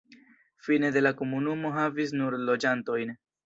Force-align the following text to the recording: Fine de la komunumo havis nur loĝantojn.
Fine 0.67 0.89
de 0.95 1.03
la 1.03 1.11
komunumo 1.21 1.75
havis 1.77 2.17
nur 2.19 2.41
loĝantojn. 2.51 3.17